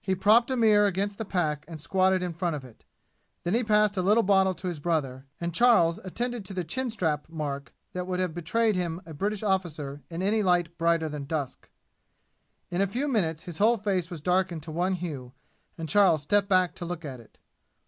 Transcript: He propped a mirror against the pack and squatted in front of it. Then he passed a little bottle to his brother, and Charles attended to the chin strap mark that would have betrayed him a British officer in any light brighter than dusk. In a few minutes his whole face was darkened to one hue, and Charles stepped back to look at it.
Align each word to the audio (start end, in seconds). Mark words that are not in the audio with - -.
He 0.00 0.14
propped 0.14 0.52
a 0.52 0.56
mirror 0.56 0.86
against 0.86 1.18
the 1.18 1.24
pack 1.24 1.64
and 1.66 1.80
squatted 1.80 2.22
in 2.22 2.32
front 2.32 2.54
of 2.54 2.64
it. 2.64 2.84
Then 3.42 3.54
he 3.54 3.64
passed 3.64 3.96
a 3.96 4.02
little 4.02 4.22
bottle 4.22 4.54
to 4.54 4.68
his 4.68 4.78
brother, 4.78 5.26
and 5.40 5.52
Charles 5.52 5.98
attended 6.04 6.44
to 6.44 6.54
the 6.54 6.62
chin 6.62 6.90
strap 6.90 7.28
mark 7.28 7.74
that 7.92 8.06
would 8.06 8.20
have 8.20 8.34
betrayed 8.34 8.76
him 8.76 9.02
a 9.04 9.12
British 9.12 9.42
officer 9.42 10.00
in 10.10 10.22
any 10.22 10.44
light 10.44 10.78
brighter 10.78 11.08
than 11.08 11.24
dusk. 11.24 11.68
In 12.70 12.82
a 12.82 12.86
few 12.86 13.08
minutes 13.08 13.42
his 13.42 13.58
whole 13.58 13.76
face 13.76 14.10
was 14.12 14.20
darkened 14.20 14.62
to 14.62 14.70
one 14.70 14.92
hue, 14.94 15.32
and 15.76 15.88
Charles 15.88 16.22
stepped 16.22 16.48
back 16.48 16.76
to 16.76 16.84
look 16.84 17.04
at 17.04 17.18
it. 17.18 17.38